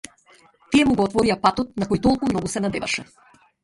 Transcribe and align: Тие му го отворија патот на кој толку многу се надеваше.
Тие 0.71 0.87
му 0.87 0.95
го 1.03 1.07
отворија 1.11 1.37
патот 1.45 1.79
на 1.85 1.91
кој 1.93 2.05
толку 2.09 2.35
многу 2.35 2.55
се 2.57 2.69
надеваше. 2.69 3.11